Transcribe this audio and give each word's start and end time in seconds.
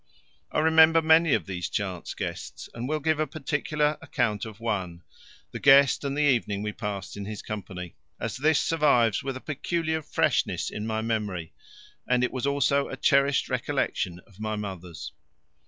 I 0.51 0.57
remember 0.61 0.99
many 0.99 1.35
of 1.35 1.45
these 1.45 1.69
chance 1.69 2.15
guests, 2.15 2.67
and 2.73 2.89
will 2.89 2.99
give 3.01 3.19
a 3.19 3.27
particular 3.27 3.99
account 4.01 4.45
of 4.45 4.59
one 4.59 5.03
the 5.51 5.59
guest 5.59 6.03
and 6.03 6.17
the 6.17 6.23
evening 6.23 6.63
we 6.63 6.71
passed 6.71 7.15
in 7.15 7.25
his 7.25 7.43
company 7.43 7.93
as 8.19 8.35
this 8.37 8.59
survives 8.59 9.21
with 9.23 9.37
a 9.37 9.41
peculiar 9.41 10.01
freshness 10.01 10.71
in 10.71 10.87
my 10.87 11.03
memory, 11.03 11.53
and 12.07 12.23
it 12.23 12.31
was 12.31 12.47
also 12.47 12.87
a 12.89 12.97
cherished 12.97 13.47
recollection 13.47 14.19
of 14.25 14.39
my 14.39 14.55
mother's. 14.55 15.11